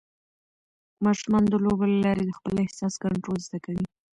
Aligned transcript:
ماشومان 1.05 1.43
د 1.49 1.53
لوبو 1.63 1.83
له 1.91 1.97
لارې 2.05 2.23
د 2.25 2.31
خپل 2.37 2.55
احساس 2.65 2.93
کنټرول 3.03 3.37
زده 3.47 3.59
کوي. 3.65 3.85